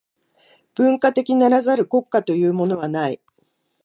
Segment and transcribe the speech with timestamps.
[0.73, 3.21] 文化的ならざる国家というものはない。